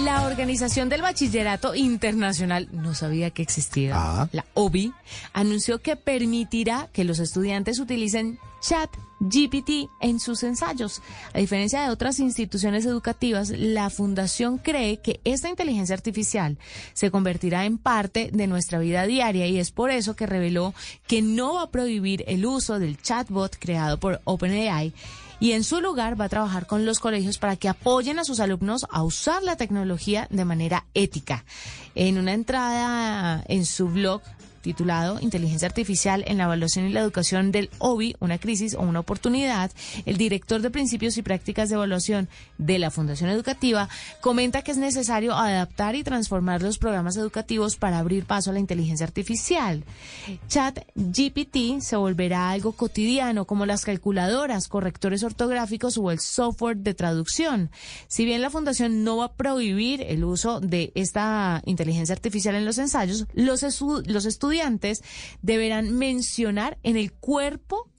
la 0.00 0.26
Organización 0.26 0.88
del 0.88 1.02
Bachillerato 1.02 1.74
Internacional, 1.74 2.68
no 2.72 2.94
sabía 2.94 3.30
que 3.30 3.42
existía, 3.42 3.92
Ah. 3.94 4.28
la 4.32 4.44
OBI, 4.54 4.92
anunció 5.32 5.80
que 5.80 5.96
permitirá 5.96 6.88
que 6.92 7.04
los 7.04 7.18
estudiantes 7.18 7.78
utilicen 7.78 8.38
chat 8.60 8.90
GPT 9.20 9.88
en 10.00 10.18
sus 10.20 10.42
ensayos. 10.42 11.02
A 11.32 11.38
diferencia 11.38 11.82
de 11.82 11.90
otras 11.90 12.18
instituciones 12.20 12.84
educativas, 12.86 13.50
la 13.50 13.90
Fundación 13.90 14.58
cree 14.58 14.98
que 14.98 15.20
esta 15.24 15.48
inteligencia 15.48 15.94
artificial 15.94 16.58
se 16.92 17.10
convertirá 17.10 17.64
en 17.66 17.78
parte 17.78 18.30
de 18.32 18.46
nuestra 18.46 18.78
vida 18.78 19.04
diaria 19.06 19.46
y 19.46 19.58
es 19.58 19.70
por 19.70 19.90
eso 19.90 20.16
que 20.16 20.26
reveló 20.26 20.74
que 21.06 21.22
no 21.22 21.54
va 21.54 21.62
a 21.64 21.70
prohibir 21.70 22.24
el 22.26 22.46
uso 22.46 22.78
del 22.78 23.00
chatbot 23.00 23.56
creado 23.58 23.98
por 23.98 24.20
OpenAI 24.24 24.92
y 25.42 25.54
en 25.54 25.64
su 25.64 25.80
lugar 25.80 26.20
va 26.20 26.26
a 26.26 26.28
trabajar 26.28 26.68
con 26.68 26.86
los 26.86 27.00
colegios 27.00 27.38
para 27.38 27.56
que 27.56 27.68
apoyen 27.68 28.20
a 28.20 28.24
sus 28.24 28.38
alumnos 28.38 28.86
a 28.88 29.02
usar 29.02 29.42
la 29.42 29.56
tecnología 29.56 30.28
de 30.30 30.44
manera 30.44 30.86
ética. 30.94 31.44
En 31.96 32.16
una 32.16 32.32
entrada 32.32 33.42
en 33.48 33.66
su 33.66 33.88
blog 33.88 34.22
titulado 34.62 35.18
Inteligencia 35.20 35.66
Artificial 35.68 36.24
en 36.26 36.38
la 36.38 36.44
Evaluación 36.44 36.86
y 36.86 36.92
la 36.92 37.00
Educación 37.00 37.52
del 37.52 37.68
OBI, 37.78 38.16
una 38.20 38.38
crisis 38.38 38.74
o 38.74 38.80
una 38.80 39.00
oportunidad, 39.00 39.70
el 40.06 40.16
director 40.16 40.62
de 40.62 40.70
Principios 40.70 41.16
y 41.18 41.22
Prácticas 41.22 41.68
de 41.68 41.74
Evaluación 41.74 42.28
de 42.58 42.78
la 42.78 42.90
Fundación 42.90 43.28
Educativa 43.30 43.88
comenta 44.20 44.62
que 44.62 44.70
es 44.70 44.76
necesario 44.78 45.34
adaptar 45.34 45.96
y 45.96 46.04
transformar 46.04 46.62
los 46.62 46.78
programas 46.78 47.16
educativos 47.16 47.76
para 47.76 47.98
abrir 47.98 48.24
paso 48.24 48.50
a 48.50 48.52
la 48.52 48.60
inteligencia 48.60 49.04
artificial. 49.04 49.82
Chat 50.48 50.78
GPT 50.94 51.80
se 51.80 51.96
volverá 51.96 52.50
algo 52.50 52.72
cotidiano 52.72 53.44
como 53.44 53.66
las 53.66 53.84
calculadoras, 53.84 54.68
correctores 54.68 55.22
ortográficos 55.24 55.98
o 55.98 56.10
el 56.12 56.20
software 56.20 56.76
de 56.76 56.94
traducción. 56.94 57.70
Si 58.06 58.24
bien 58.24 58.40
la 58.42 58.50
Fundación 58.50 59.02
no 59.02 59.16
va 59.16 59.24
a 59.24 59.32
prohibir 59.32 60.02
el 60.02 60.22
uso 60.24 60.60
de 60.60 60.92
esta 60.94 61.62
inteligencia 61.66 62.14
artificial 62.14 62.54
en 62.54 62.64
los 62.64 62.78
ensayos, 62.78 63.26
los, 63.34 63.64
estu- 63.64 64.04
los 64.06 64.24
estudiantes 64.24 64.51
deberán 65.40 65.96
mencionar 65.96 66.78
en 66.82 66.96
el 66.96 67.12
cuerpo 67.12 67.90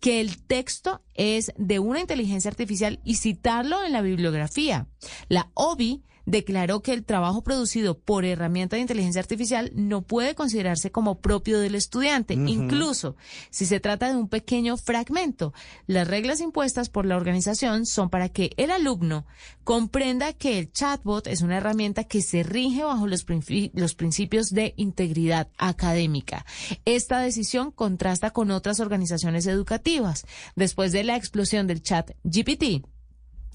que 0.00 0.20
el 0.20 0.42
texto 0.42 1.02
es 1.14 1.52
de 1.56 1.78
una 1.78 2.00
inteligencia 2.00 2.50
artificial 2.50 3.00
y 3.04 3.16
citarlo 3.16 3.84
en 3.84 3.92
la 3.92 4.00
bibliografía. 4.00 4.88
La 5.28 5.50
OBI 5.54 6.02
declaró 6.30 6.80
que 6.80 6.92
el 6.92 7.04
trabajo 7.04 7.42
producido 7.42 7.98
por 7.98 8.24
herramienta 8.24 8.76
de 8.76 8.82
inteligencia 8.82 9.20
artificial 9.20 9.72
no 9.74 10.02
puede 10.02 10.34
considerarse 10.34 10.92
como 10.92 11.20
propio 11.20 11.60
del 11.60 11.74
estudiante, 11.74 12.34
incluso 12.34 13.16
si 13.50 13.66
se 13.66 13.80
trata 13.80 14.08
de 14.08 14.16
un 14.16 14.28
pequeño 14.28 14.76
fragmento. 14.76 15.52
Las 15.86 16.06
reglas 16.06 16.40
impuestas 16.40 16.88
por 16.88 17.04
la 17.04 17.16
organización 17.16 17.84
son 17.84 18.10
para 18.10 18.28
que 18.28 18.52
el 18.56 18.70
alumno 18.70 19.26
comprenda 19.64 20.32
que 20.32 20.58
el 20.58 20.72
chatbot 20.72 21.26
es 21.26 21.42
una 21.42 21.56
herramienta 21.56 22.04
que 22.04 22.22
se 22.22 22.42
rige 22.42 22.84
bajo 22.84 23.06
los, 23.06 23.26
los 23.72 23.94
principios 23.94 24.50
de 24.50 24.74
integridad 24.76 25.48
académica. 25.58 26.46
Esta 26.84 27.20
decisión 27.20 27.72
contrasta 27.72 28.30
con 28.30 28.50
otras 28.50 28.78
organizaciones 28.78 29.46
educativas. 29.46 30.24
Después 30.54 30.92
de 30.92 31.04
la 31.04 31.16
explosión 31.16 31.66
del 31.66 31.82
chat 31.82 32.12
GPT, 32.22 32.86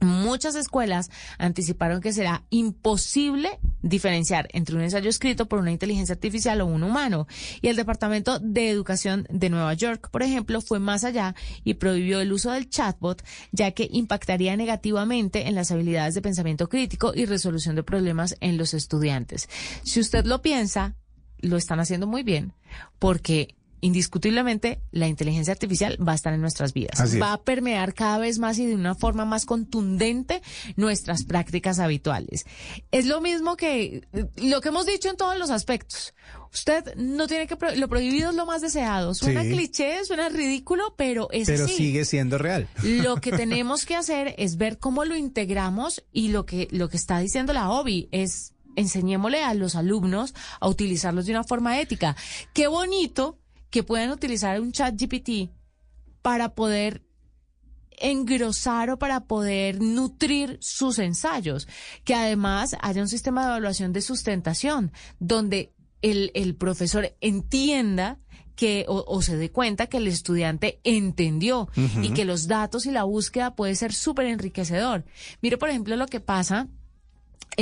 Muchas 0.00 0.54
escuelas 0.54 1.10
anticiparon 1.38 2.00
que 2.00 2.12
será 2.12 2.44
imposible 2.48 3.58
diferenciar 3.82 4.48
entre 4.52 4.76
un 4.76 4.82
ensayo 4.82 5.10
escrito 5.10 5.46
por 5.46 5.58
una 5.58 5.72
inteligencia 5.72 6.14
artificial 6.14 6.60
o 6.62 6.66
un 6.66 6.82
humano. 6.82 7.26
Y 7.60 7.68
el 7.68 7.76
Departamento 7.76 8.38
de 8.38 8.70
Educación 8.70 9.26
de 9.30 9.50
Nueva 9.50 9.74
York, 9.74 10.08
por 10.10 10.22
ejemplo, 10.22 10.60
fue 10.62 10.78
más 10.78 11.04
allá 11.04 11.34
y 11.64 11.74
prohibió 11.74 12.20
el 12.20 12.32
uso 12.32 12.50
del 12.50 12.70
chatbot, 12.70 13.22
ya 13.52 13.72
que 13.72 13.88
impactaría 13.90 14.56
negativamente 14.56 15.48
en 15.48 15.54
las 15.54 15.70
habilidades 15.70 16.14
de 16.14 16.22
pensamiento 16.22 16.68
crítico 16.68 17.12
y 17.14 17.26
resolución 17.26 17.76
de 17.76 17.82
problemas 17.82 18.36
en 18.40 18.56
los 18.56 18.72
estudiantes. 18.72 19.48
Si 19.82 20.00
usted 20.00 20.24
lo 20.24 20.40
piensa, 20.40 20.96
lo 21.40 21.56
están 21.56 21.80
haciendo 21.80 22.06
muy 22.06 22.22
bien, 22.22 22.54
porque 22.98 23.56
indiscutiblemente 23.80 24.80
la 24.90 25.08
inteligencia 25.08 25.52
artificial 25.52 25.96
va 26.06 26.12
a 26.12 26.14
estar 26.14 26.32
en 26.34 26.40
nuestras 26.40 26.72
vidas. 26.72 27.00
Así 27.00 27.18
va 27.18 27.32
a 27.32 27.42
permear 27.42 27.94
cada 27.94 28.18
vez 28.18 28.38
más 28.38 28.58
y 28.58 28.66
de 28.66 28.74
una 28.74 28.94
forma 28.94 29.24
más 29.24 29.46
contundente 29.46 30.42
nuestras 30.76 31.24
prácticas 31.24 31.78
habituales. 31.78 32.44
Es 32.90 33.06
lo 33.06 33.20
mismo 33.20 33.56
que 33.56 34.06
lo 34.36 34.60
que 34.60 34.68
hemos 34.68 34.86
dicho 34.86 35.08
en 35.08 35.16
todos 35.16 35.38
los 35.38 35.50
aspectos. 35.50 36.14
Usted 36.52 36.96
no 36.96 37.28
tiene 37.28 37.46
que 37.46 37.54
pro- 37.56 37.74
lo 37.76 37.88
prohibido 37.88 38.30
es 38.30 38.36
lo 38.36 38.44
más 38.44 38.60
deseado. 38.60 39.14
Suena 39.14 39.42
Sí. 39.44 39.50
cliché, 39.50 40.04
suena 40.04 40.28
ridículo, 40.28 40.94
pero 40.96 41.28
es 41.30 41.46
Pero 41.46 41.66
así. 41.66 41.74
sigue 41.74 42.04
siendo 42.04 42.38
real. 42.38 42.66
Lo 42.82 43.16
que 43.20 43.30
tenemos 43.30 43.86
que 43.86 43.94
hacer 43.94 44.34
es 44.36 44.56
ver 44.56 44.78
cómo 44.78 45.04
lo 45.04 45.16
integramos 45.16 46.02
y 46.12 46.28
lo 46.28 46.46
que, 46.46 46.66
lo 46.72 46.88
que 46.88 46.96
está 46.96 47.20
diciendo 47.20 47.52
la 47.52 47.70
OBI 47.70 48.08
es 48.10 48.54
enseñémosle 48.76 49.42
a 49.44 49.54
los 49.54 49.76
alumnos 49.76 50.34
a 50.60 50.68
utilizarlos 50.68 51.26
de 51.26 51.32
una 51.32 51.44
forma 51.44 51.80
ética. 51.80 52.16
Qué 52.52 52.66
bonito 52.66 53.38
que 53.70 53.82
puedan 53.82 54.10
utilizar 54.10 54.60
un 54.60 54.72
chat 54.72 54.94
GPT 54.94 55.50
para 56.22 56.54
poder 56.54 57.02
engrosar 58.00 58.90
o 58.90 58.98
para 58.98 59.26
poder 59.26 59.80
nutrir 59.80 60.58
sus 60.60 60.98
ensayos. 60.98 61.68
Que 62.04 62.14
además 62.14 62.76
haya 62.80 63.02
un 63.02 63.08
sistema 63.08 63.42
de 63.42 63.48
evaluación 63.48 63.92
de 63.92 64.00
sustentación 64.00 64.92
donde 65.18 65.74
el, 66.02 66.30
el 66.34 66.56
profesor 66.56 67.14
entienda 67.20 68.18
que 68.56 68.84
o, 68.88 69.04
o 69.06 69.22
se 69.22 69.36
dé 69.36 69.50
cuenta 69.50 69.86
que 69.86 69.98
el 69.98 70.06
estudiante 70.06 70.80
entendió 70.84 71.68
y 72.02 72.10
que 72.10 72.26
los 72.26 72.46
datos 72.46 72.84
y 72.84 72.90
la 72.90 73.04
búsqueda 73.04 73.54
puede 73.54 73.74
ser 73.74 73.92
súper 73.94 74.26
enriquecedor. 74.26 75.04
Mire, 75.40 75.56
por 75.56 75.70
ejemplo, 75.70 75.96
lo 75.96 76.06
que 76.06 76.20
pasa 76.20 76.68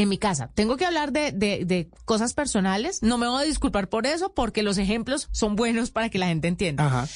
en 0.02 0.08
mi 0.08 0.18
casa. 0.18 0.50
Tengo 0.54 0.76
que 0.76 0.86
hablar 0.86 1.12
de, 1.12 1.32
de, 1.32 1.64
de 1.64 1.90
cosas 2.04 2.32
personales. 2.34 3.02
No 3.02 3.18
me 3.18 3.26
voy 3.26 3.42
a 3.42 3.46
disculpar 3.46 3.88
por 3.88 4.06
eso 4.06 4.32
porque 4.32 4.62
los 4.62 4.78
ejemplos 4.78 5.28
son 5.32 5.56
buenos 5.56 5.90
para 5.90 6.08
que 6.08 6.18
la 6.18 6.26
gente 6.28 6.46
entienda. 6.48 6.86
Ajá. 6.86 7.08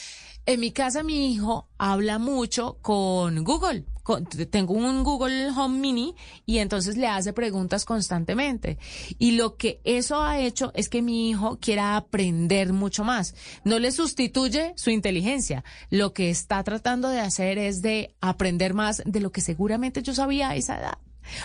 En 0.44 0.58
mi 0.58 0.72
casa 0.72 1.04
mi 1.04 1.32
hijo 1.32 1.68
habla 1.78 2.18
mucho 2.18 2.78
con 2.82 3.44
Google. 3.44 3.84
Con- 4.02 4.24
tengo 4.26 4.74
un 4.74 5.04
Google 5.04 5.50
Home 5.50 5.78
Mini 5.78 6.16
y 6.44 6.58
entonces 6.58 6.96
le 6.96 7.06
hace 7.06 7.32
preguntas 7.32 7.84
constantemente. 7.84 8.76
Y 9.20 9.32
lo 9.32 9.56
que 9.56 9.80
eso 9.84 10.20
ha 10.20 10.40
hecho 10.40 10.72
es 10.74 10.88
que 10.88 11.00
mi 11.02 11.30
hijo 11.30 11.60
quiera 11.60 11.96
aprender 11.96 12.72
mucho 12.72 13.04
más. 13.04 13.36
No 13.62 13.78
le 13.78 13.92
sustituye 13.92 14.72
su 14.76 14.90
inteligencia. 14.90 15.62
Lo 15.90 16.12
que 16.12 16.30
está 16.30 16.64
tratando 16.64 17.08
de 17.10 17.20
hacer 17.20 17.58
es 17.58 17.80
de 17.80 18.16
aprender 18.20 18.74
más 18.74 19.02
de 19.06 19.20
lo 19.20 19.30
que 19.30 19.40
seguramente 19.40 20.02
yo 20.02 20.12
sabía 20.12 20.50
a 20.50 20.56
esa 20.56 20.80
edad. 20.80 20.98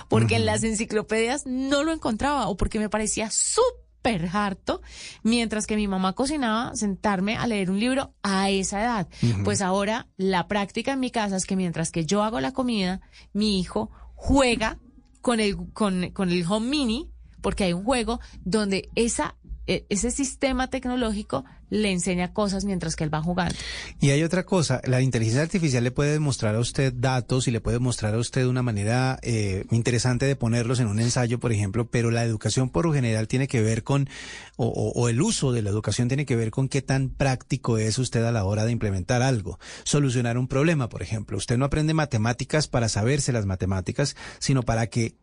Porque 0.10 0.36
en 0.36 0.46
las 0.46 0.64
enciclopedias 0.64 1.46
no 1.46 1.84
lo 1.84 1.92
encontraba 1.92 2.48
o 2.48 2.58
porque 2.58 2.80
me 2.80 2.90
parecía 2.90 3.30
súper 3.32 4.30
harto, 4.32 4.82
mientras 5.24 5.68
que 5.68 5.76
mi 5.76 5.88
mamá 5.88 6.14
cocinaba, 6.14 6.76
sentarme 6.76 7.36
a 7.36 7.46
leer 7.46 7.70
un 7.70 7.80
libro 7.80 8.14
a 8.24 8.50
esa 8.50 8.82
edad. 8.82 9.08
Pues 9.44 9.62
ahora 9.62 10.08
la 10.16 10.48
práctica 10.48 10.94
en 10.94 11.02
mi 11.02 11.12
casa 11.12 11.36
es 11.36 11.46
que 11.46 11.56
mientras 11.56 11.92
que 11.92 12.06
yo 12.06 12.24
hago 12.24 12.40
la 12.40 12.54
comida, 12.54 13.02
mi 13.34 13.60
hijo 13.60 13.92
juega 14.16 14.80
con 15.22 15.40
el, 15.40 15.58
con, 15.74 16.12
con 16.12 16.30
el 16.30 16.46
home 16.48 16.70
mini, 16.70 17.12
porque 17.42 17.66
hay 17.66 17.74
un 17.74 17.84
juego 17.84 18.22
donde 18.46 18.90
esa, 18.96 19.36
e- 19.66 19.86
ese 19.90 20.10
sistema 20.12 20.70
tecnológico 20.70 21.44
le 21.70 21.92
enseña 21.92 22.34
cosas 22.34 22.66
mientras 22.66 22.96
que 22.96 23.04
él 23.04 23.14
va 23.14 23.22
jugando. 23.22 23.56
Y 24.00 24.12
hay 24.12 24.24
otra 24.24 24.46
cosa, 24.46 24.82
la 24.86 25.02
inteligencia 25.02 25.42
artificial 25.42 25.84
le 25.84 25.92
puede 25.92 26.20
mostrar 26.20 26.56
a 26.56 26.60
usted 26.60 26.94
datos 26.94 27.48
y 27.48 27.52
le 27.52 27.62
puede 27.62 27.80
mostrar 27.80 28.14
a 28.14 28.18
usted 28.20 28.46
una 28.46 28.64
manera 28.64 29.20
eh, 29.22 29.66
interesante 29.72 30.26
de 30.26 30.36
ponerlos 30.36 30.80
en 30.80 30.88
un 30.88 31.00
ensayo, 31.00 31.40
por 31.40 31.52
ejemplo, 31.52 31.90
pero 31.90 32.12
la 32.12 32.24
educación 32.24 32.70
por 32.70 32.86
lo 32.86 32.94
general 32.94 33.28
tiene 33.28 33.48
que 33.48 33.62
ver 33.62 33.84
con, 33.84 34.08
o, 34.56 34.68
o- 34.68 34.92
o 35.02 35.10
el 35.10 35.22
uso 35.22 35.52
de 35.52 35.62
la 35.62 35.70
educación 35.70 36.08
tiene 36.08 36.26
que 36.26 36.36
ver 36.36 36.52
con 36.52 36.70
qué 36.70 36.82
tan 36.82 37.10
práctico 37.10 37.78
es 37.78 37.98
usted 37.98 38.24
a 38.24 38.32
la 38.32 38.44
hora 38.46 38.66
de 38.66 38.72
implementar 38.72 39.22
algo, 39.22 39.60
solucionar 39.84 40.38
un 40.38 40.48
problema, 40.48 40.90
por 40.90 41.02
ejemplo. 41.02 41.38
Usted 41.38 41.58
no 41.58 41.66
aprende 41.66 41.94
matemáticas 41.94 42.68
para 42.68 42.90
saberse 42.90 43.32
las 43.34 43.46
matemáticas, 43.46 44.16
sino 44.40 44.64
para 44.64 44.88
que 44.88 45.16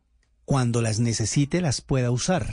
cuando 0.44 0.82
las 0.82 1.00
necesite 1.00 1.60
las 1.60 1.80
pueda 1.80 2.10
usar. 2.10 2.52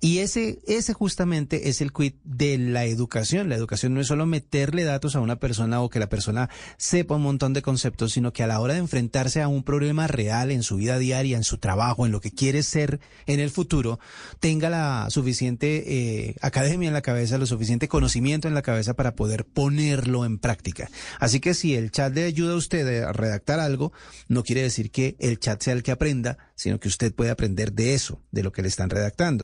Y 0.00 0.18
ese, 0.18 0.58
ese 0.66 0.92
justamente 0.92 1.68
es 1.68 1.80
el 1.80 1.92
quid 1.92 2.14
de 2.24 2.58
la 2.58 2.84
educación. 2.84 3.48
La 3.48 3.56
educación 3.56 3.94
no 3.94 4.00
es 4.00 4.08
solo 4.08 4.26
meterle 4.26 4.84
datos 4.84 5.16
a 5.16 5.20
una 5.20 5.36
persona 5.36 5.80
o 5.80 5.90
que 5.90 6.00
la 6.00 6.08
persona 6.08 6.50
sepa 6.76 7.16
un 7.16 7.22
montón 7.22 7.52
de 7.52 7.62
conceptos, 7.62 8.12
sino 8.12 8.32
que 8.32 8.42
a 8.42 8.46
la 8.46 8.60
hora 8.60 8.74
de 8.74 8.80
enfrentarse 8.80 9.42
a 9.42 9.48
un 9.48 9.62
problema 9.62 10.06
real 10.06 10.50
en 10.50 10.62
su 10.62 10.76
vida 10.76 10.98
diaria, 10.98 11.36
en 11.36 11.44
su 11.44 11.58
trabajo, 11.58 12.06
en 12.06 12.12
lo 12.12 12.20
que 12.20 12.32
quiere 12.32 12.62
ser 12.62 13.00
en 13.26 13.40
el 13.40 13.50
futuro, 13.50 14.00
tenga 14.40 14.70
la 14.70 15.06
suficiente 15.10 16.28
eh, 16.28 16.36
academia 16.40 16.88
en 16.88 16.94
la 16.94 17.02
cabeza, 17.02 17.38
lo 17.38 17.46
suficiente 17.46 17.88
conocimiento 17.88 18.48
en 18.48 18.54
la 18.54 18.62
cabeza 18.62 18.94
para 18.94 19.14
poder 19.14 19.44
ponerlo 19.44 20.24
en 20.24 20.38
práctica. 20.38 20.90
Así 21.18 21.40
que 21.40 21.54
si 21.54 21.74
el 21.74 21.90
chat 21.90 22.14
le 22.14 22.24
ayuda 22.24 22.54
a 22.54 22.56
usted 22.56 23.04
a 23.04 23.12
redactar 23.12 23.60
algo, 23.60 23.92
no 24.28 24.42
quiere 24.42 24.62
decir 24.62 24.90
que 24.90 25.16
el 25.18 25.38
chat 25.38 25.62
sea 25.62 25.74
el 25.74 25.82
que 25.82 25.92
aprenda, 25.92 26.38
sino 26.60 26.78
que 26.78 26.88
usted 26.88 27.14
puede 27.14 27.30
aprender 27.30 27.72
de 27.72 27.94
eso, 27.94 28.20
de 28.32 28.42
lo 28.42 28.52
que 28.52 28.60
le 28.60 28.68
están 28.68 28.90
redactando. 28.90 29.38